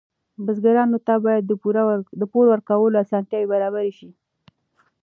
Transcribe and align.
بزګرانو 0.45 0.99
ته 1.07 1.13
باید 1.25 1.43
د 2.21 2.23
پور 2.31 2.45
ورکولو 2.51 2.95
اسانتیاوې 3.03 3.49
برابرې 3.53 3.91
شي. 3.97 4.09